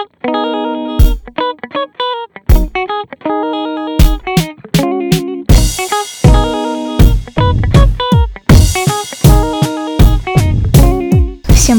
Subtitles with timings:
[0.00, 0.08] Всем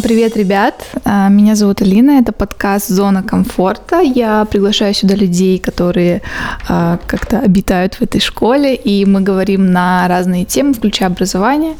[0.04, 0.86] привет, ребят!
[1.04, 4.02] А, меня зовут Алина, это подкаст «Зона комфорта».
[4.02, 6.22] Я приглашаю сюда людей, которые
[6.70, 11.74] а, как-то обитают в этой школе, и мы говорим на разные темы, включая образование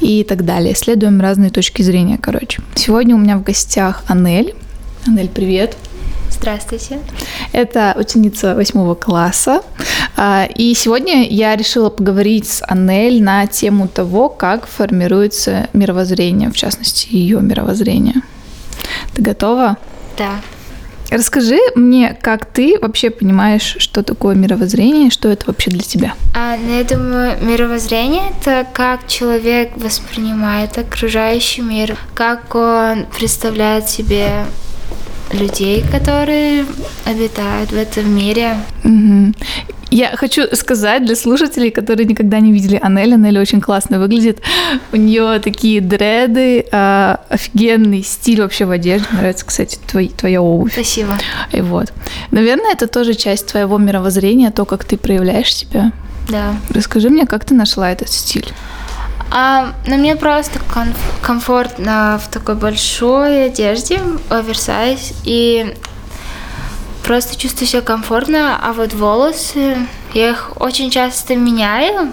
[0.00, 0.72] и так далее.
[0.72, 2.62] Исследуем разные точки зрения, короче.
[2.74, 4.54] Сегодня у меня в гостях Анель.
[5.06, 5.76] Анель, привет!
[6.30, 6.98] Здравствуйте.
[7.52, 9.62] Это ученица восьмого класса.
[10.16, 16.56] А, и сегодня я решила поговорить с Анель на тему того, как формируется мировоззрение, в
[16.56, 18.16] частности, ее мировоззрение.
[19.14, 19.76] Ты готова?
[20.18, 20.40] Да.
[21.10, 26.14] Расскажи мне, как ты вообще понимаешь, что такое мировоззрение, что это вообще для тебя?
[26.34, 34.46] А, ну, я думаю, мировоззрение— это как человек воспринимает окружающий мир, как он представляет себе
[35.32, 36.64] людей, которые
[37.04, 38.56] обитают в этом мире.
[38.84, 39.34] Угу.
[39.90, 44.40] Я хочу сказать для слушателей, которые никогда не видели Анель, Анель очень классно выглядит.
[44.92, 49.06] У нее такие дреды, э, офигенный стиль вообще в одежде.
[49.12, 50.72] Нравится, кстати, твой, твоя обувь.
[50.72, 51.16] Спасибо.
[51.52, 51.92] И вот.
[52.32, 55.92] Наверное, это тоже часть твоего мировоззрения, то, как ты проявляешь себя.
[56.28, 56.56] Да.
[56.70, 58.52] Расскажи мне, как ты нашла этот стиль?
[59.30, 65.74] А, ну, мне просто комф- комфортно в такой большой одежде, оверсайз, и
[67.04, 69.76] просто чувствую себя комфортно, а вот волосы,
[70.14, 72.12] я их очень часто меняю.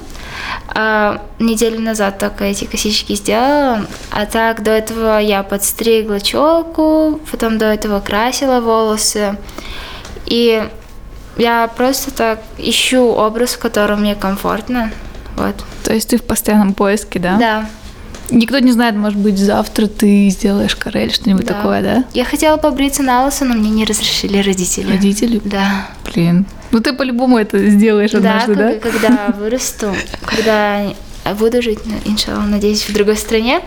[0.67, 7.58] А, неделю назад только эти косички сделала, а так до этого я подстригла челку, потом
[7.59, 9.38] до этого красила волосы,
[10.25, 10.67] и
[11.38, 14.91] я просто так ищу образ, в котором мне комфортно.
[15.36, 15.56] Вот.
[15.84, 17.38] То есть ты в постоянном поиске, да?
[17.38, 17.70] Да.
[18.30, 21.53] Никто не знает, может быть, завтра ты сделаешь карель, что-нибудь да.
[21.53, 22.03] такое, да?
[22.14, 24.92] Я хотела побриться на лысо, но мне не разрешили родители.
[24.92, 25.42] Родители?
[25.44, 25.88] Да.
[26.06, 26.45] Блин.
[26.72, 28.73] Ну ты по-любому это сделаешь однажды, да?
[28.73, 29.94] Да, когда вырасту,
[30.25, 30.94] когда
[31.38, 33.62] буду жить, ну, иншалла, надеюсь, в другой стране,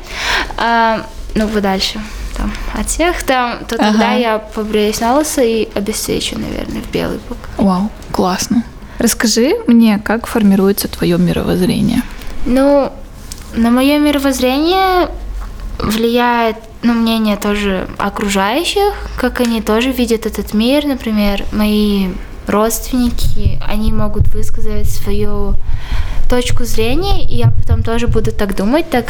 [0.57, 2.01] а, ну, подальше
[2.37, 3.93] там, от всех там, то ага.
[3.93, 7.39] тогда я побреюсь на лысо и обесцвечу, наверное, в белый бок.
[7.57, 8.65] Вау, классно.
[9.07, 12.03] Расскажи мне, как формируется твое мировоззрение?
[12.45, 12.91] Ну,
[13.55, 15.09] на мое мировоззрение
[15.79, 20.87] влияет ну, мнение тоже окружающих, как они тоже видят этот мир.
[20.87, 22.09] Например, мои
[22.49, 25.55] родственники, они могут высказать свою
[26.29, 29.07] точку зрения, и я потом тоже буду так думать, так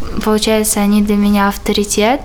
[0.00, 2.22] как, получается, они для меня авторитет.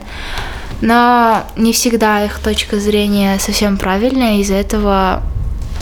[0.79, 5.21] Но не всегда их точка зрения совсем правильная, из-за этого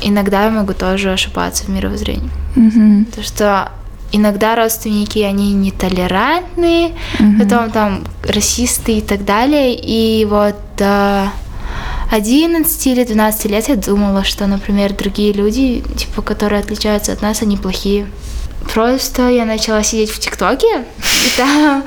[0.02, 2.30] иногда я могу тоже ошибаться в мировоззрении.
[2.56, 3.16] Mm-hmm.
[3.16, 3.72] То, что
[4.12, 7.40] иногда родственники, они нетолерантные, mm-hmm.
[7.40, 9.76] потом там расисты и так далее.
[9.76, 11.32] И вот до
[12.12, 17.42] 11 или 12 лет я думала, что, например, другие люди, типа, которые отличаются от нас,
[17.42, 18.08] они плохие.
[18.74, 20.86] Просто я начала сидеть в ТикТоке,
[21.26, 21.84] и там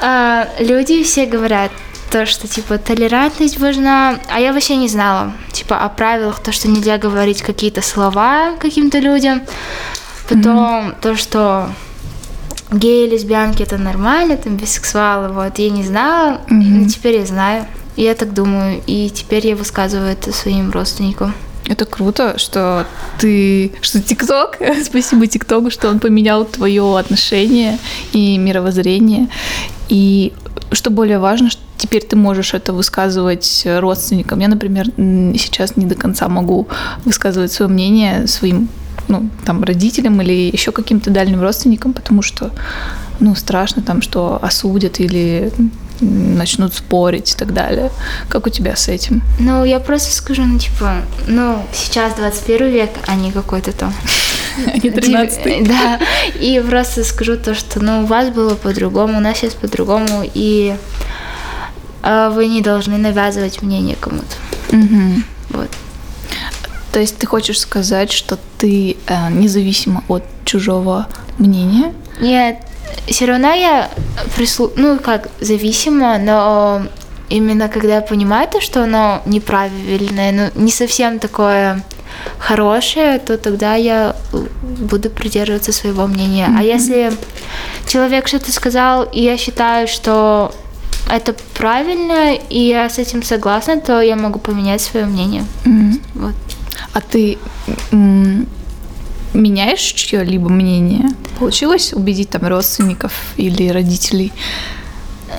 [0.00, 1.72] э, люди все говорят,
[2.10, 6.68] то, что, типа, толерантность важна, а я вообще не знала, типа, о правилах, то, что
[6.68, 9.42] нельзя говорить какие-то слова каким-то людям,
[10.28, 10.96] потом mm-hmm.
[11.00, 11.70] то, что
[12.72, 16.50] геи, лесбиянки это нормально, там, бисексуалы, вот, я не знала, mm-hmm.
[16.50, 17.66] но теперь я знаю,
[17.96, 21.32] я так думаю, и теперь я высказываю это своим родственникам.
[21.66, 22.86] Это круто, что
[23.18, 27.78] ты, что ТикТок, спасибо ТикТоку, что он поменял твое отношение
[28.12, 29.28] и мировоззрение.
[29.88, 30.32] И
[30.72, 34.38] что более важно, что теперь ты можешь это высказывать родственникам.
[34.38, 34.86] Я, например,
[35.36, 36.68] сейчас не до конца могу
[37.04, 38.68] высказывать свое мнение своим
[39.08, 42.52] ну, там, родителям или еще каким-то дальним родственникам, потому что,
[43.18, 45.52] ну, страшно там, что осудят или
[46.00, 47.90] начнут спорить и так далее.
[48.28, 49.22] Как у тебя с этим?
[49.40, 53.92] Ну, я просто скажу, ну, типа, ну, сейчас 21 век, а не какой-то там...
[54.82, 55.98] Не 13 Да,
[56.40, 60.76] и просто скажу то, что, ну, у вас было по-другому, у нас сейчас по-другому, и
[60.76, 61.29] а
[62.02, 64.76] вы не должны навязывать мнение кому-то.
[64.76, 65.22] Угу.
[65.50, 65.70] Вот.
[66.92, 71.06] То есть ты хочешь сказать, что ты э, независимо от чужого
[71.38, 71.94] мнения?
[72.20, 72.58] Нет,
[73.06, 73.90] все равно я
[74.36, 74.72] прислу...
[74.76, 76.82] ну как зависима, но
[77.28, 81.82] именно когда я понимаю то, что оно неправильное, ну не совсем такое
[82.38, 84.16] хорошее, то тогда я
[84.62, 86.46] буду придерживаться своего мнения.
[86.48, 86.58] Mm-hmm.
[86.58, 87.12] А если
[87.86, 90.52] человек что-то сказал, и я считаю, что
[91.16, 95.44] это правильно, и я с этим согласна, то я могу поменять свое мнение.
[95.64, 96.00] Mm-hmm.
[96.14, 96.34] Вот.
[96.92, 97.38] А ты
[97.92, 98.46] м-
[99.34, 101.08] меняешь чье-либо мнение?
[101.38, 104.32] Получилось убедить там родственников или родителей?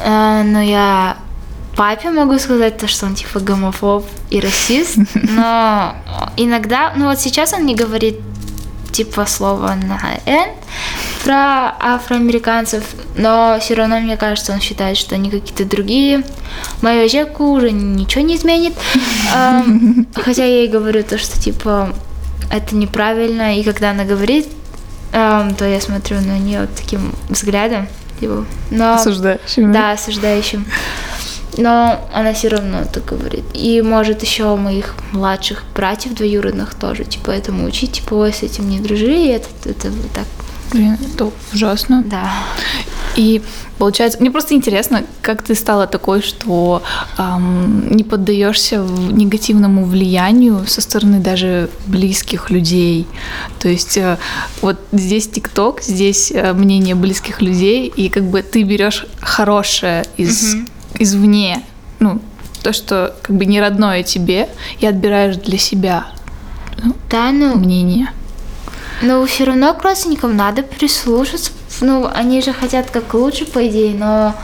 [0.05, 1.17] А, ну, я
[1.75, 5.95] папе могу сказать то, что он типа гомофоб и расист, но
[6.37, 8.19] иногда, ну вот сейчас он не говорит
[8.91, 10.49] типа слова на «н»
[11.23, 12.83] про афроамериканцев,
[13.15, 16.23] но все равно, мне кажется, он считает, что они какие-то другие.
[16.81, 18.73] Мою Жеку уже ничего не изменит.
[20.15, 21.93] Хотя я ей говорю то, что типа
[22.51, 24.47] это неправильно, и когда она говорит,
[25.11, 27.87] то я смотрю на нее таким взглядом,
[28.19, 28.93] типа, но...
[28.95, 29.71] Осуждающим.
[29.71, 30.65] Да, осуждающим
[31.57, 33.43] но она все равно так говорит.
[33.53, 38.69] И может еще моих младших братьев двоюродных тоже, типа, этому учить, типа, ой, с этим
[38.69, 40.25] не дружи, и это, это так.
[40.71, 42.03] Блин, это ужасно.
[42.05, 42.31] Да.
[43.17, 43.41] И
[43.77, 46.81] получается, мне просто интересно, как ты стала такой, что
[47.17, 53.05] эм, не поддаешься негативному влиянию со стороны даже близких людей.
[53.59, 54.17] То есть э,
[54.61, 60.53] вот здесь ТикТок, здесь э, мнение близких людей, и как бы ты берешь хорошее из
[60.53, 60.67] угу
[60.99, 61.63] извне,
[61.99, 62.21] ну,
[62.63, 66.07] то, что как бы не родное тебе, и отбираешь для себя
[66.83, 68.09] ну, да, ну, мнение.
[69.01, 71.51] Но все равно к родственникам надо прислушаться.
[71.81, 74.35] Ну, они же хотят как лучше, по идее, но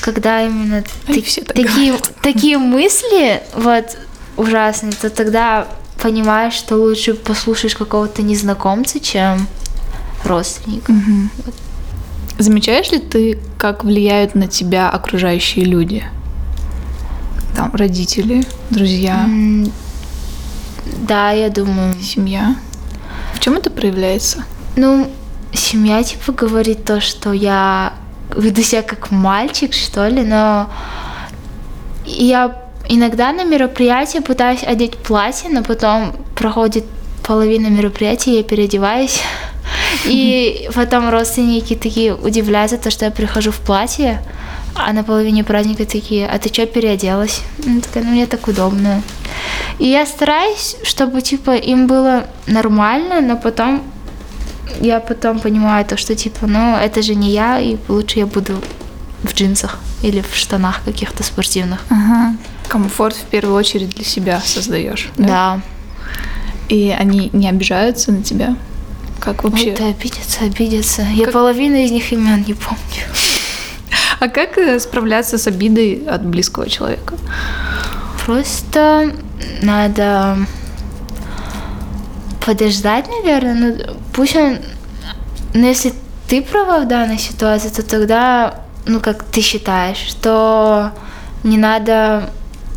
[0.00, 3.96] когда именно ты, все такие, такие мысли вот
[4.36, 5.66] ужасные, то тогда
[6.00, 9.48] понимаешь, что лучше послушаешь какого-то незнакомца, чем
[10.24, 10.92] родственника.
[10.92, 11.28] Угу.
[11.44, 11.54] Вот.
[12.38, 16.04] Замечаешь ли ты, как влияют на тебя окружающие люди?
[17.56, 19.28] Там родители, друзья.
[21.08, 21.94] Да, я думаю.
[22.00, 22.54] Семья.
[23.38, 24.42] В чем это проявляется?
[24.74, 25.08] Ну,
[25.52, 27.92] семья типа говорит то, что я
[28.36, 30.68] веду себя как мальчик, что ли, но
[32.04, 36.84] я иногда на мероприятии пытаюсь одеть платье, но потом проходит
[37.24, 39.20] половина мероприятия, я переодеваюсь
[40.04, 44.20] и потом родственники такие удивляются, то, что я прихожу в платье,
[44.74, 47.42] а на половине праздника такие, а ты что переоделась?
[47.64, 49.00] Ну, такая, ну, мне так удобно.
[49.78, 53.82] И я стараюсь, чтобы, типа, им было нормально, но потом
[54.80, 58.60] я потом понимаю то, что, типа, ну, это же не я, и лучше я буду
[59.22, 61.80] в джинсах или в штанах каких-то спортивных.
[61.90, 62.36] Ага.
[62.68, 65.08] Комфорт в первую очередь для себя создаешь.
[65.16, 65.26] Да.
[65.26, 65.60] да.
[66.68, 68.56] И они не обижаются на тебя?
[69.20, 69.70] Как вообще?
[69.70, 71.02] Это обидятся, обидятся.
[71.02, 71.14] Как...
[71.14, 73.04] Я половину из них имен не помню.
[74.20, 77.14] А как э, справляться с обидой от близкого человека?
[78.28, 79.10] Просто
[79.62, 80.36] надо
[82.44, 83.54] подождать, наверное.
[83.54, 84.58] Ну, пусть он...
[85.54, 85.94] Но ну, если
[86.28, 90.92] ты права в данной ситуации, то тогда, ну, как ты считаешь, что
[91.42, 92.28] не надо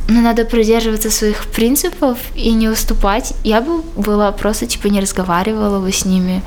[0.08, 3.34] но надо придерживаться своих принципов и не уступать.
[3.44, 6.44] Я бы была просто, типа, не разговаривала бы с ними.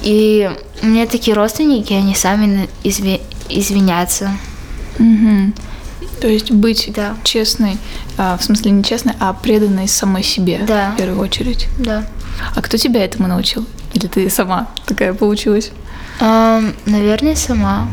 [0.00, 0.50] И
[0.82, 3.20] у меня такие родственники, они сами изви...
[3.50, 4.30] извинятся.
[4.98, 5.52] Угу.
[6.22, 7.16] То есть быть да.
[7.24, 7.78] честной,
[8.16, 10.92] а, в смысле не честной, а преданной самой себе да.
[10.92, 11.66] в первую очередь.
[11.80, 12.04] Да.
[12.54, 13.66] А кто тебя этому научил?
[13.92, 15.72] Или ты сама такая получилась?
[16.20, 17.88] Um, наверное, сама.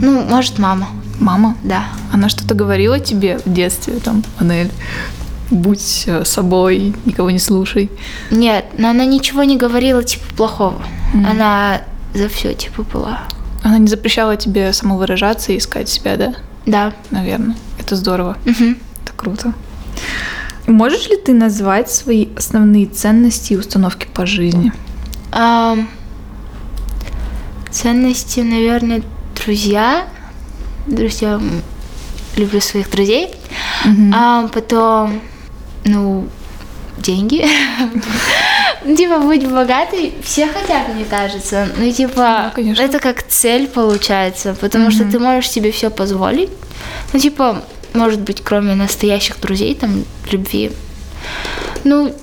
[0.00, 0.86] Ну, может, мама.
[1.18, 1.56] Мама?
[1.64, 1.86] Да.
[2.12, 4.70] Она что-то говорила тебе в детстве, там, Анель?
[5.50, 7.90] Будь э, собой, никого не слушай.
[8.30, 10.80] Нет, но она ничего не говорила, типа, плохого.
[11.12, 11.26] Mm.
[11.28, 11.80] Она
[12.14, 13.22] за все, типа, была.
[13.64, 16.34] Она не запрещала тебе самовыражаться и искать себя, да?
[16.66, 16.92] Да.
[17.10, 17.56] Наверное.
[17.78, 18.36] Это здорово.
[18.46, 18.74] Угу.
[19.02, 19.52] Это круто.
[20.66, 24.72] Можешь ли ты назвать свои основные ценности и установки по жизни?
[25.30, 25.86] Um,
[27.70, 29.02] ценности, наверное,
[29.34, 30.06] друзья,
[30.86, 31.40] друзья,
[32.36, 33.30] люблю своих друзей.
[33.84, 34.12] Mm-hmm.
[34.14, 35.20] А потом,
[35.84, 36.28] ну,
[36.98, 37.46] деньги.
[38.84, 41.68] Типа быть богатой все хотят, мне кажется.
[41.76, 46.50] Ну, типа, это как цель получается, потому что ты можешь себе все позволить.
[47.12, 47.64] Ну, типа,
[47.94, 50.72] может быть, кроме настоящих друзей, там, любви.
[51.84, 52.14] Ну,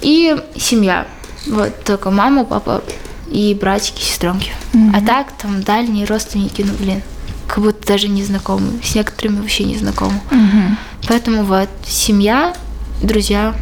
[0.00, 1.06] и семья.
[1.46, 2.82] Вот, только мама, папа
[3.30, 4.52] и братики, сестренки.
[4.94, 7.02] А так, там, дальние родственники, ну, блин,
[7.46, 10.20] как будто даже не знакомы, с некоторыми вообще не знакомы.
[10.30, 10.76] Угу.
[11.08, 12.54] Поэтому вот семья,
[13.02, 13.54] друзья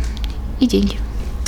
[0.60, 0.98] и деньги.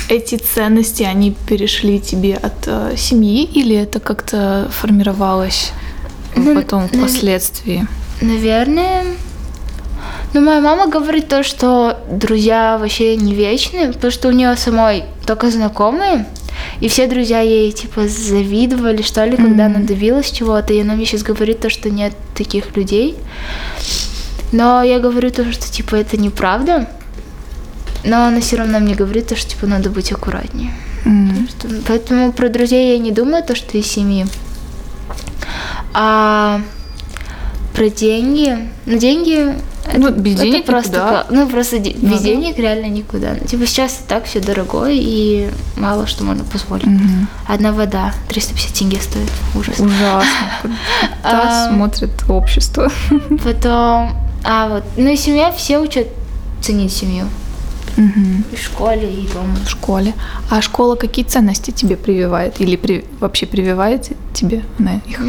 [0.09, 5.71] Эти ценности, они перешли тебе от э, семьи или это как-то формировалось
[6.35, 7.87] ну, потом, нав- впоследствии?
[8.19, 9.03] Наверное.
[10.33, 15.03] Ну, моя мама говорит то, что друзья вообще не вечны, потому что у нее самой
[15.25, 16.25] только знакомые.
[16.81, 19.75] И все друзья ей, типа, завидовали, что ли, когда mm-hmm.
[19.75, 20.73] она добилась чего-то.
[20.73, 23.15] И она мне сейчас говорит то, что нет таких людей.
[24.51, 26.87] Но я говорю то, что, типа, это неправда.
[28.03, 30.71] Но она все равно мне говорит то, что, типа, надо быть аккуратнее.
[31.05, 31.49] Mm-hmm.
[31.49, 34.25] Что, поэтому про друзей я не думаю, то, что из семьи.
[35.93, 36.61] А
[37.73, 38.57] Про деньги.
[38.85, 39.55] Ну, деньги...
[39.95, 41.25] Ну, без это денег просто, никуда.
[41.31, 42.23] Ну, просто Ну без да.
[42.23, 43.35] денег реально никуда.
[43.41, 46.85] Ну, Типа сейчас так все дорогое, и мало что можно позволить.
[46.85, 47.27] Мгм.
[47.47, 49.31] Одна вода 350 тенге стоит.
[49.55, 49.79] Ужас.
[49.79, 50.29] Ужасно.
[51.23, 52.91] Куда А, смотрит общество?
[53.43, 54.11] Потом...
[54.43, 54.83] А, вот.
[54.95, 56.07] Ну и семья, все учат
[56.61, 57.25] ценить семью.
[57.99, 58.43] Мгм.
[58.51, 59.55] И в школе, и дома.
[59.65, 60.13] В школе.
[60.49, 62.61] А школа какие ценности тебе прививает?
[62.61, 65.19] Или при- вообще прививает тебе на их?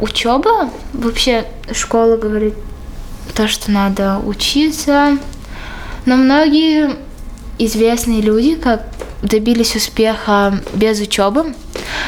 [0.00, 2.54] Учеба, вообще школа говорит
[3.34, 5.18] то, что надо учиться,
[6.06, 6.90] но многие
[7.58, 8.82] известные люди как
[9.22, 11.54] добились успеха без учебы.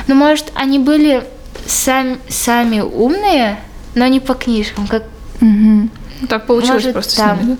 [0.06, 1.24] Ну, может, они были
[1.66, 3.58] сами, сами умные,
[3.94, 4.86] но не по книжкам.
[4.86, 5.02] Как
[5.40, 5.90] Мгм.
[6.20, 7.36] Ну, Так получилось Может, просто да.
[7.36, 7.56] с ними,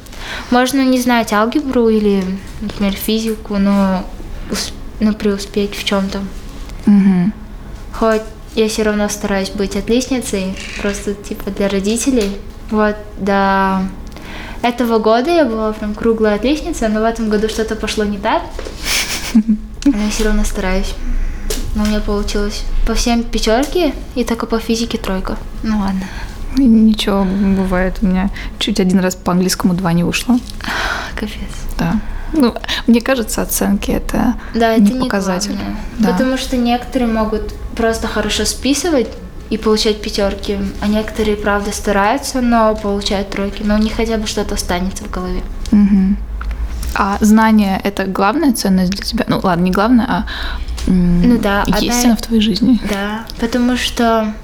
[0.51, 2.25] можно не знать алгебру или,
[2.61, 4.05] например, физику, но,
[5.01, 6.21] но преуспеть в чем-то.
[6.87, 7.33] Мгм.
[7.93, 8.23] Хоть
[8.55, 12.37] я все равно стараюсь быть отличницей, просто типа для родителей.
[12.71, 13.83] Вот до
[14.63, 18.43] этого года я была прям круглая отличница, но в этом году что-то пошло не так.
[19.85, 20.95] Но я все равно стараюсь.
[21.75, 25.37] Но у меня получилось по всем пятерки и только по физике тройка.
[25.63, 26.03] Ну ладно.
[26.59, 27.99] Ничего, бывает.
[28.03, 30.39] У меня чуть один раз по английскому два не вышло.
[31.15, 31.33] Капец.
[31.79, 31.95] Да.
[32.33, 32.55] Ну,
[32.87, 35.53] мне кажется, оценки это Да, это не не показатель.
[35.53, 35.77] главное.
[35.99, 36.13] Да.
[36.13, 39.09] Потому что некоторые могут просто хорошо списывать
[39.51, 43.63] и получать пятерки, а некоторые, правда, стараются, но получают тройки.
[43.63, 45.41] Но у них хотя бы что-то останется в голове.
[45.71, 46.19] Мгм.
[46.95, 49.25] А знание это главная ценность для тебя?
[49.29, 50.25] Ну ладно, не главное, а
[50.87, 52.79] Ну да, есть одна- в твоей жизни?
[52.91, 54.35] Да, потому что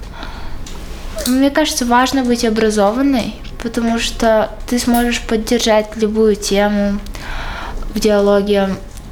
[1.26, 6.98] мне кажется, важно быть образованной, потому что ты сможешь поддержать любую тему
[7.94, 8.70] в диалоге,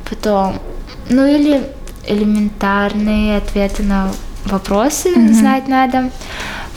[0.08, 0.60] потом,
[1.08, 1.62] ну или
[2.06, 4.10] элементарные ответы на
[4.44, 6.10] вопросы знать надо,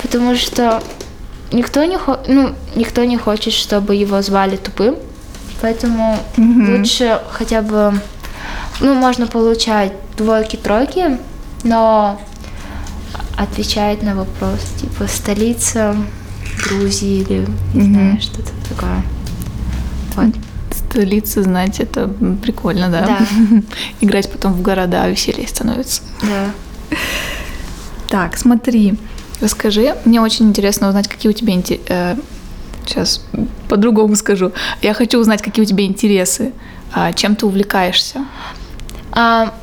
[0.01, 0.81] потому что
[1.51, 4.95] никто не, хо- ну, никто не хочет, чтобы его звали тупым,
[5.61, 6.77] поэтому Мгм.
[6.77, 7.93] лучше хотя бы,
[8.81, 11.17] ну, можно получать двойки, тройки,
[11.63, 12.19] но
[13.37, 15.95] отвечает на вопрос, типа столица
[16.69, 17.93] Грузии или не Мгм.
[17.93, 19.03] знаю, что-то такое.
[20.15, 20.33] Вот.
[20.71, 22.07] Столицы знать это
[22.41, 23.05] прикольно, да?
[23.05, 23.61] Да.
[24.01, 26.01] Играть потом в города веселее становится.
[26.21, 26.51] Да.
[28.07, 28.93] Так, смотри,
[29.41, 29.95] расскажи.
[30.05, 31.53] Мне очень интересно узнать, какие у тебя
[32.85, 33.25] сейчас
[33.67, 34.51] по-другому скажу.
[34.81, 36.53] Я хочу узнать, какие у тебя интересы,
[36.93, 38.23] а, чем ты увлекаешься.
[39.11, 39.53] А,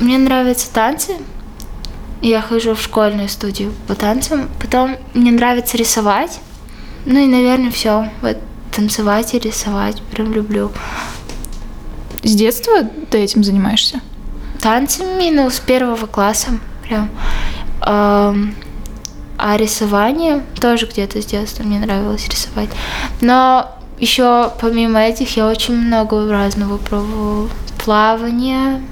[0.00, 1.12] мне нравятся танцы.
[2.20, 4.48] Я хожу в школьную студию по танцам.
[4.60, 6.40] Потом мне нравится рисовать.
[7.06, 8.10] Ну и, наверное, все.
[8.22, 8.38] Вот
[8.74, 10.02] танцевать и рисовать.
[10.10, 10.72] Прям люблю.
[12.22, 14.00] С детства ты этим занимаешься?
[14.60, 17.08] танцами, ну, с первого класса прям.
[17.80, 18.34] А
[19.56, 22.70] рисование тоже где-то с детства мне нравилось рисовать.
[23.20, 23.70] Но
[24.00, 27.48] еще помимо этих я очень много разного пробовала.
[27.84, 28.82] Плавание,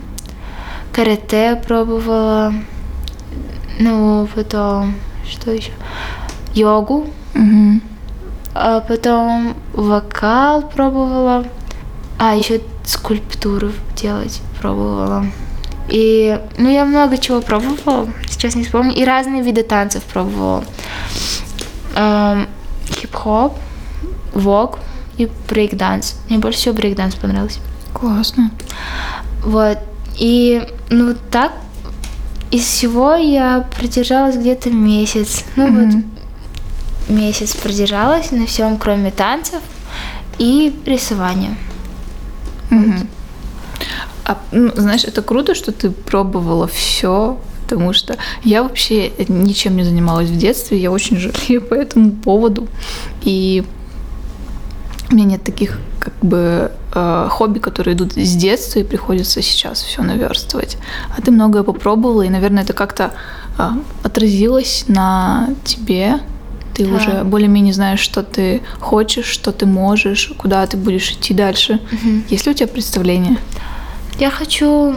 [0.93, 2.55] карате пробовала.
[3.79, 4.95] Ну, потом,
[5.29, 5.73] что еще?
[6.55, 7.07] Йогу.
[7.35, 7.83] Мгм.
[8.55, 11.47] А потом вокал пробовала.
[12.19, 15.27] А, еще скульптуру делать пробовала.
[15.89, 18.95] И, ну, я много чего пробовала, сейчас не вспомню.
[18.95, 20.65] И разные виды танцев пробовала.
[21.95, 22.49] Эм,
[22.89, 23.57] Хип-хоп,
[24.33, 24.79] вог
[25.19, 26.17] и брейк-данс.
[26.29, 27.61] Мне больше всего брейк-данс понравился.
[27.93, 28.51] Классно.
[29.45, 29.79] Вот.
[30.19, 31.53] И, ну, так,
[32.51, 35.45] из всего я продержалась где-то месяц.
[35.57, 36.05] Ну, вот Мгм.
[37.09, 39.61] месяц продержалась на всем, кроме танцев
[40.39, 41.57] и рисования.
[42.71, 43.09] Мгм.
[44.25, 49.85] А, ну, знаешь, это круто, что ты пробовала все, потому что я вообще ничем не
[49.85, 52.69] занималась в детстве, я очень жалею по этому поводу.
[53.23, 53.65] И
[55.11, 59.83] у меня нет таких как бы э, хобби, которые идут с детства и приходится сейчас
[59.83, 60.79] все наверстывать.
[61.17, 63.13] А ты многое попробовала, и, наверное, это как-то
[63.59, 63.69] э,
[64.03, 66.19] отразилось на тебе.
[66.75, 66.97] Ты Да.
[66.97, 71.81] уже более-менее знаешь, что ты хочешь, что ты можешь, куда ты будешь идти дальше.
[72.29, 73.39] Есть ли у тебя представление?
[74.19, 74.95] Я хочу...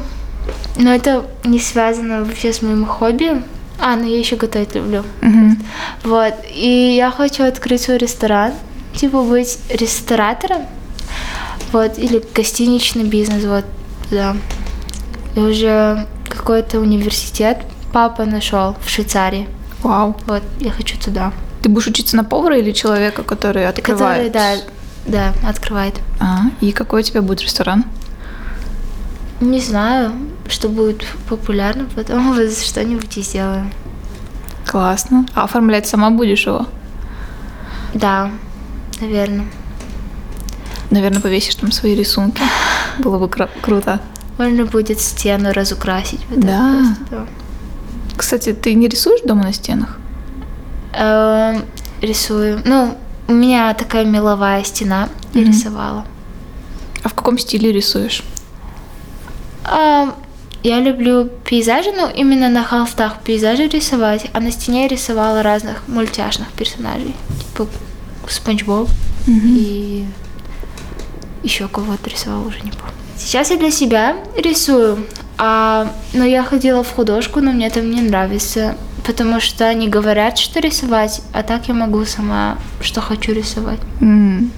[0.77, 3.41] Но это не связано вообще с моим хобби.
[3.79, 5.03] А, ну я еще готовить люблю.
[5.21, 5.63] Мгм.
[6.03, 6.33] Вот.
[6.53, 8.51] И я хочу открыть свой ресторан.
[8.99, 10.63] Типа быть ресторатором.
[11.71, 11.97] Вот.
[11.97, 13.45] Или гостиничный бизнес.
[13.45, 13.63] Вот.
[14.11, 14.35] Да.
[15.37, 17.59] И уже какой-то университет
[17.93, 19.47] папа нашел в Швейцарии.
[19.83, 20.17] Вау.
[20.27, 20.43] Вот.
[20.59, 21.31] Я хочу туда.
[21.61, 24.31] Ты будешь учиться на повара или человека, который Который, открывает?
[24.33, 24.55] да,
[25.05, 25.95] да, открывает.
[26.19, 27.85] А, и какой у тебя будет ресторан?
[29.39, 30.11] Не знаю,
[30.49, 33.71] что будет популярно, потом вот что-нибудь и сделаю.
[34.67, 35.25] Классно.
[35.35, 36.67] А оформлять сама будешь его?
[37.93, 38.31] Да,
[39.01, 39.45] наверное.
[40.91, 42.41] Наверное, повесишь там свои рисунки.
[42.99, 43.99] Было бы кру- круто.
[44.37, 46.21] Можно будет стену разукрасить.
[46.29, 46.85] вот Да.
[46.97, 47.25] просто, да.
[48.17, 49.97] Кстати, ты не рисуешь дома на стенах?
[50.93, 51.63] Эм,
[52.01, 52.61] рисую.
[52.65, 55.09] Ну, у меня такая меловая стена.
[55.33, 56.05] Я рисовала.
[57.03, 58.23] А в каком стиле рисуешь?
[59.63, 60.15] Ам,
[60.63, 65.87] я люблю пейзажи, ну, именно на холстах пейзажи рисовать, а на стене я рисовала разных
[65.87, 67.15] мультяшных персонажей.
[67.51, 67.67] Типа
[68.31, 68.89] Спанч Боб
[69.27, 70.05] и
[71.43, 72.93] еще кого-то рисовала, уже не помню.
[73.17, 75.05] Сейчас я для себя рисую,
[75.37, 80.37] а, но я ходила в художку, но мне там не нравится, потому что они говорят,
[80.37, 83.79] что рисовать, а так я могу сама, что хочу рисовать.
[84.01, 84.51] М,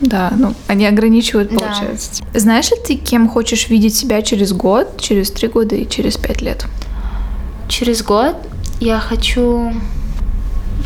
[0.00, 1.58] Да, ну, они ограничивают, Да.
[1.58, 2.22] получается.
[2.34, 6.42] Знаешь ли ты, кем хочешь видеть себя через год, через три года и через пять
[6.42, 6.66] лет?
[7.68, 8.36] Через год
[8.78, 9.72] я хочу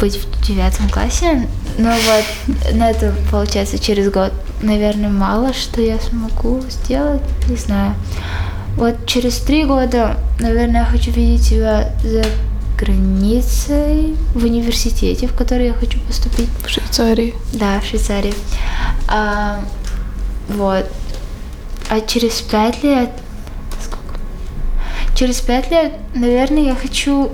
[0.01, 1.49] быть в девятом классе,
[1.81, 4.33] но вот на это получается через год,
[4.63, 7.95] наверное, мало что я смогу сделать, не знаю.
[8.77, 12.25] Вот через три года, наверное, я хочу видеть себя за
[12.79, 16.49] границей в университете, в который я хочу поступить.
[16.65, 17.35] В Швейцарии.
[17.53, 18.35] Да, в Швейцарии.
[19.09, 19.61] А,
[20.49, 20.87] вот.
[21.89, 23.11] А через пять лет...
[23.83, 24.21] Сколько?
[25.15, 27.31] Через пять лет, наверное, я хочу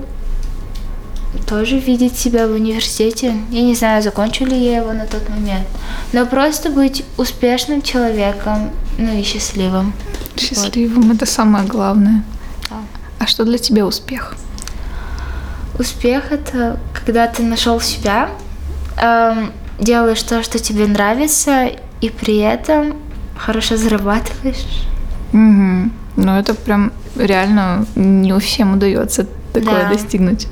[1.47, 3.33] тоже видеть себя в университете.
[3.51, 5.67] Я не знаю, закончу ли я его на тот момент.
[6.13, 9.93] Но просто быть успешным человеком, ну и счастливым.
[10.37, 12.23] Счастливым, это самое главное.
[12.69, 12.77] Да.
[13.19, 14.35] А что для тебя успех?
[15.79, 18.29] Успех это когда ты нашел себя,
[19.01, 21.69] эм, делаешь то, что тебе нравится,
[22.01, 22.95] и при этом
[23.37, 24.65] хорошо зарабатываешь.
[25.31, 25.91] Мгм.
[26.15, 29.89] Ну, это прям реально не у всем удается такое Да.
[29.89, 30.47] достигнуть.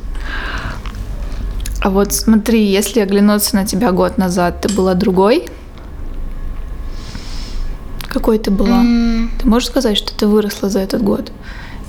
[1.86, 5.48] А вот смотри, если оглянуться на тебя год назад, ты была другой?
[8.08, 8.78] Какой ты была?
[8.80, 11.32] М, Ты можешь сказать, что ты выросла за этот год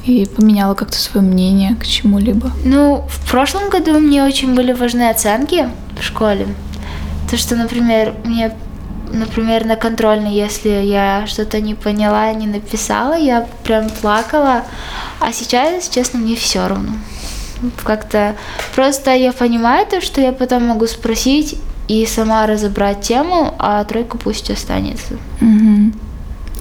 [0.05, 2.51] и поменяла как-то свое мнение к чему-либо?
[2.63, 5.67] Ну, в прошлом году мне очень были важны оценки
[5.99, 6.47] в школе.
[7.31, 8.55] То, что, например, мне,
[9.11, 14.65] например, на контрольной, если я что-то не поняла, не написала, я прям плакала.
[15.21, 16.93] А сейчас, честно, мне все равно.
[17.85, 18.37] Как-то
[18.75, 24.19] просто я понимаю то, что я потом могу спросить и сама разобрать тему, а тройка
[24.19, 25.19] пусть останется.
[25.41, 25.95] Мгм.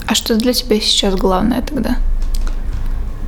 [0.07, 1.97] А что для тебя сейчас главное тогда?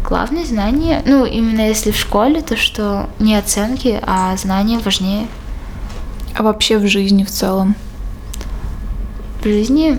[0.05, 5.27] Главное знание, ну, именно если в школе, то что не оценки, а знания важнее.
[6.37, 7.75] А вообще в жизни в целом?
[9.41, 9.97] в жизни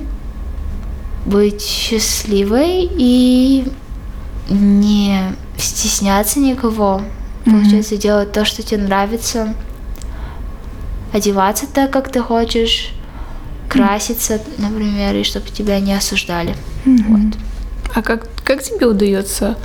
[1.27, 3.65] быть счастливой и
[4.49, 5.21] не
[5.57, 7.03] стесняться никого.
[7.51, 9.55] Получается, делать то, что тебе нравится,
[11.13, 12.93] одеваться так, как ты хочешь,
[13.69, 16.55] краситься, например, и чтобы тебя не осуждали.
[16.85, 17.33] Мгм.
[17.95, 19.57] А как, как тебе удается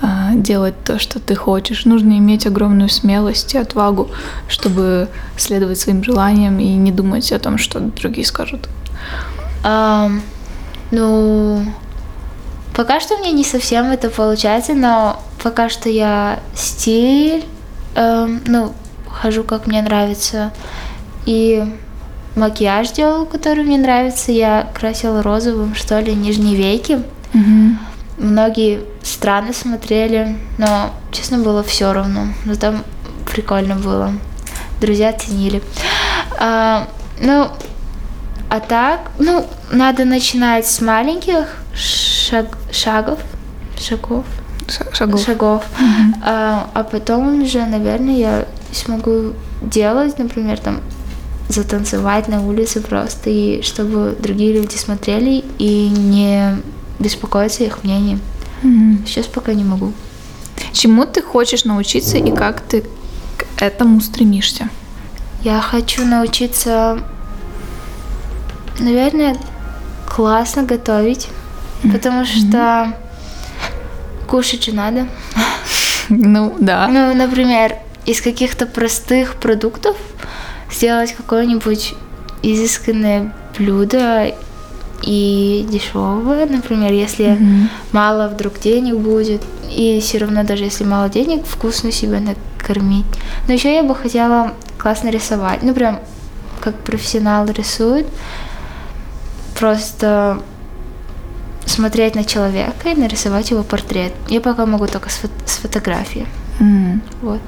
[0.00, 1.84] а, делать то, что ты хочешь?
[1.84, 4.10] Нужно иметь огромную смелость и отвагу,
[4.48, 8.68] чтобы следовать своим желаниям и не думать о том, что другие скажут.
[9.62, 10.22] Ам,
[10.90, 11.64] ну,
[12.74, 17.44] пока что мне не совсем это получается, но пока что я стиль,
[17.94, 18.74] эм, ну,
[19.08, 20.52] хожу как мне нравится,
[21.26, 21.64] и
[22.36, 24.32] макияж делаю, который мне нравится.
[24.32, 27.02] Я красила розовым, что ли, нижние веки.
[28.16, 32.26] Многие страны смотрели, но, честно, было все равно.
[32.44, 32.84] Но там
[33.30, 34.12] прикольно было.
[34.80, 35.62] Друзья ценили.
[36.38, 36.88] А,
[37.20, 37.48] ну,
[38.50, 41.46] а так, ну, надо начинать с маленьких
[42.34, 43.18] шаг, шагов,
[43.78, 44.24] шагов,
[44.66, 45.20] Ша- Шагов.
[45.24, 45.62] шагов,
[46.24, 50.80] а, а потом уже, наверное, я смогу делать, например, там
[51.48, 56.56] затанцевать на улице просто, и чтобы другие люди смотрели и не
[56.98, 58.20] беспокоиться их мнением.
[58.62, 59.04] Мгм.
[59.06, 59.92] Сейчас пока не могу.
[60.72, 62.82] Чему ты хочешь научиться и как ты
[63.36, 64.68] к этому стремишься?
[65.44, 66.98] Я хочу научиться,
[68.80, 69.36] наверное,
[70.08, 71.28] классно готовить,
[71.92, 72.92] потому что
[74.26, 75.06] кушать же надо.
[76.08, 76.86] Ну, да.
[76.88, 79.96] Ну, например, из каких-то простых продуктов
[80.70, 81.94] сделать какое-нибудь
[82.42, 84.34] изысканное блюдо
[85.02, 87.70] и дешевое, например, если Мгм.
[87.92, 93.06] мало вдруг денег будет, и все равно даже если мало денег, вкусно себя накормить.
[93.46, 96.00] Но еще я бы хотела классно рисовать, ну прям
[96.60, 98.06] как профессионал рисует,
[99.58, 100.42] просто
[101.74, 104.12] смотреть на человека и нарисовать его портрет.
[104.28, 106.26] Я пока могу только с, фо- с фотографии.
[106.60, 107.02] М.
[107.22, 107.40] Вот.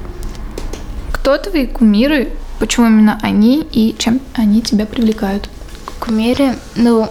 [1.12, 5.50] Кто твои кумиры Почему именно они и чем они тебя привлекают?
[6.00, 7.08] Кумиры, ну,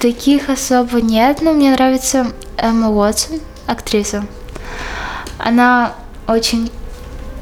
[0.00, 4.24] таких особо нет, но мне нравится Эмма Уотсон, актриса.
[5.38, 5.92] Она
[6.26, 6.70] очень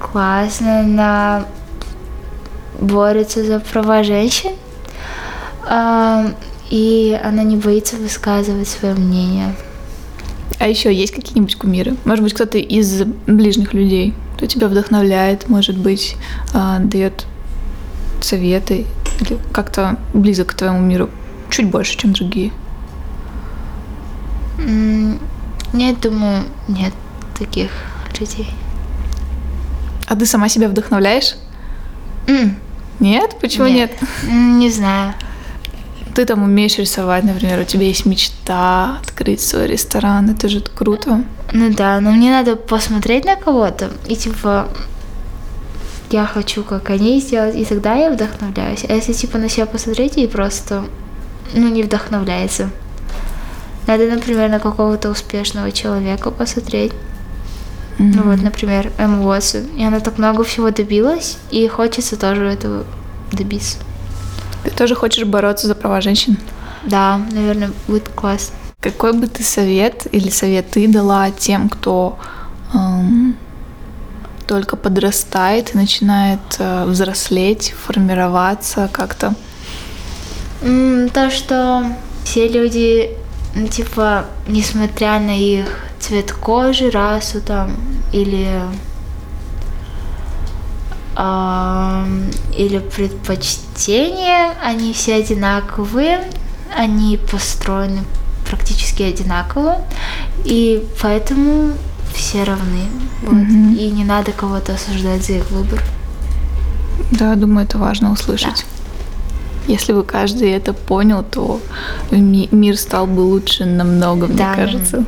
[0.01, 1.45] классная, она
[2.81, 4.53] борется за права женщин,
[6.73, 9.55] и она не боится высказывать свое мнение.
[10.59, 11.97] А еще есть какие-нибудь кумиры?
[12.07, 16.17] Может быть, кто-то из ближних людей, кто тебя вдохновляет, может быть,
[16.55, 17.27] а, дает
[18.23, 18.87] советы
[19.21, 21.11] или как-то близок к твоему миру
[21.51, 22.53] чуть больше, чем другие?
[25.75, 26.95] Нет, думаю, нет
[27.39, 27.71] таких
[28.19, 28.49] людей.
[30.07, 31.35] А ты сама себя вдохновляешь?
[32.27, 32.55] Mm.
[32.99, 33.37] Нет?
[33.43, 33.91] Почему нет?
[34.23, 34.33] нет?
[34.33, 35.13] Не знаю.
[36.15, 41.25] Ты там умеешь рисовать, например, у тебя есть мечта открыть свой ресторан, это же круто.
[41.53, 44.69] Ну да, но мне надо посмотреть на кого-то и типа
[46.11, 48.85] я хочу как они сделать, и тогда я вдохновляюсь.
[48.87, 50.85] А если типа на себя посмотреть и просто
[51.55, 52.71] ну не вдохновляется.
[53.87, 56.93] Надо, например, на какого-то успешного человека посмотреть.
[57.99, 58.13] Mm-hmm.
[58.15, 59.65] Ну вот, например, Эмма Уотсон.
[59.77, 62.85] И она так много всего добилась, и хочется тоже этого
[63.33, 63.79] добиться.
[64.65, 66.37] Ты тоже хочешь бороться за права женщин?
[66.85, 68.55] Да, наверное, будет классно.
[68.81, 72.19] Какой бы ты совет или совет ты дала тем, кто
[72.75, 73.37] эм,
[74.47, 79.35] только подрастает и начинает э, взрослеть, формироваться как-то?
[80.61, 81.87] То, что
[82.25, 83.11] все люди,
[83.55, 85.67] ну, типа, несмотря на их
[85.99, 87.77] цвет кожи, расу там,
[88.13, 88.49] или
[91.15, 96.25] или предпочтения, они все одинаковые,
[96.77, 98.05] они построены
[98.49, 99.83] практически одинаково,
[100.45, 101.73] и поэтому
[102.15, 102.87] все равны.
[103.23, 103.35] Вот.
[103.35, 103.77] Mm-hmm.
[103.77, 105.83] И не надо кого-то осуждать за их выбор.
[107.11, 108.65] Да, думаю, это важно услышать.
[109.67, 109.73] Да.
[109.73, 111.61] Если бы каждый это понял, то
[112.11, 115.05] мир стал бы лучше намного, мне да, кажется.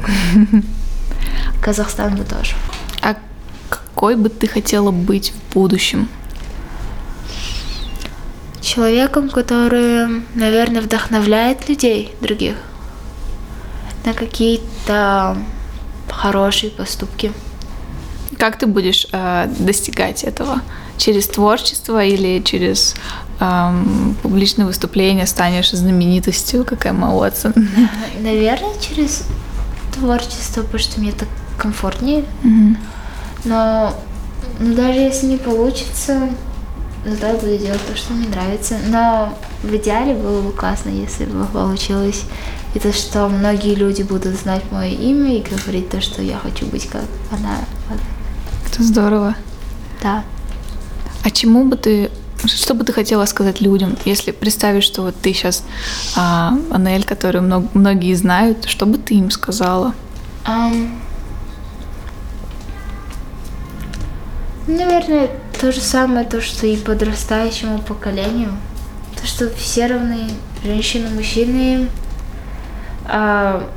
[1.61, 2.55] Казахстан бы тоже.
[3.95, 6.09] Какой бы ты хотела быть в будущем?
[8.61, 12.57] Человеком, который, наверное, вдохновляет людей других
[14.05, 15.37] на какие-то
[16.11, 17.33] хорошие поступки.
[18.37, 20.61] Как ты будешь э, достигать этого?
[20.97, 22.97] Через творчество или через
[23.39, 23.85] э,
[24.23, 27.55] публичное выступление станешь знаменитостью, как Эмма Уотсон?
[28.21, 29.25] Наверное, через
[29.95, 32.25] творчество, потому что мне так комфортнее.
[32.43, 32.77] Mm-hmm.
[33.45, 33.95] Но
[34.59, 36.29] ну, даже если не получится,
[37.05, 38.77] зато я буду делать то, что мне нравится.
[38.89, 42.23] Но в идеале было бы классно, если бы получилось.
[42.75, 46.67] И то, что многие люди будут знать мое имя и говорить то, что я хочу
[46.67, 47.59] быть как она.
[48.67, 49.37] Это здорово.
[50.03, 50.25] Да.
[51.23, 52.11] А чему бы ты,
[52.45, 55.63] что бы ты хотела сказать людям, если представишь, что вот ты сейчас
[56.17, 59.95] а, Анель, которую много, многие знают, что бы ты им сказала?
[60.47, 60.91] Um,
[64.67, 68.51] Наверное, то же самое, то, что и подрастающему поколению.
[69.21, 70.31] То, что все равны
[70.63, 71.89] женщины, мужчины,
[73.07, 73.69] а,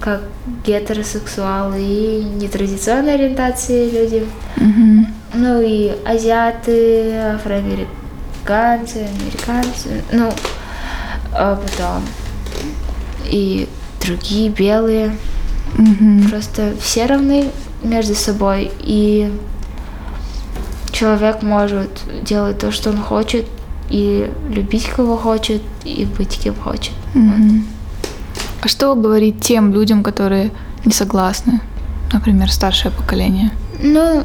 [0.00, 0.22] как
[0.64, 4.26] гетеросексуалы и нетрадиционной ориентации люди.
[4.56, 5.06] Mm-hmm.
[5.34, 10.32] Ну и азиаты, афроамериканцы, американцы, ну,
[11.32, 12.02] а потом
[13.26, 13.68] и
[14.04, 15.16] другие белые.
[15.76, 16.30] Mm-hmm.
[16.30, 17.50] Просто все равны
[17.82, 18.72] между собой.
[18.80, 19.30] И
[21.00, 21.90] человек может
[22.22, 23.46] делать то, что он хочет,
[23.88, 26.92] и любить кого хочет, и быть кем хочет.
[27.14, 27.62] Mm-hmm.
[28.60, 30.50] А что говорить тем людям, которые
[30.84, 31.60] не согласны?
[32.12, 33.50] Например, старшее поколение.
[33.82, 34.24] Ну,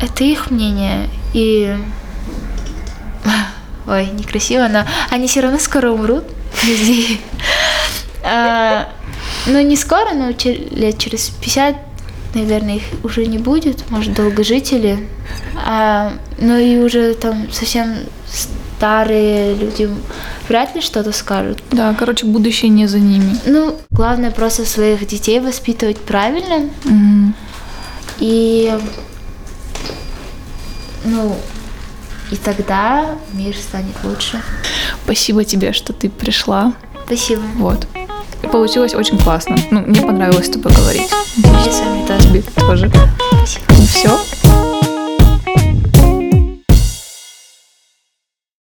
[0.00, 1.10] это их мнение.
[1.34, 1.76] И...
[3.86, 6.24] Ой, некрасиво, но они все равно скоро умрут.
[8.24, 8.88] а,
[9.46, 11.89] ну, не скоро, но лет через 50
[12.34, 15.08] наверное, их уже не будет, может, долгожители.
[15.66, 19.90] А, но и уже там совсем старые люди
[20.48, 21.62] вряд ли что-то скажут.
[21.70, 23.38] Да, короче, будущее не за ними.
[23.44, 26.70] Ну, главное просто своих детей воспитывать правильно.
[26.84, 27.32] Угу.
[28.20, 28.72] И,
[31.04, 31.36] ну,
[32.30, 34.40] и тогда мир станет лучше.
[35.04, 36.72] Спасибо тебе, что ты пришла.
[37.04, 37.42] Спасибо.
[37.56, 37.86] Вот.
[38.50, 39.56] Получилось очень классно.
[39.70, 41.10] Ну, мне понравилось с тобой говорить.
[41.36, 42.22] Мне с вами тоже.
[42.28, 42.90] Тебе тоже.
[42.90, 43.64] Спасибо.
[43.68, 44.39] Ну все.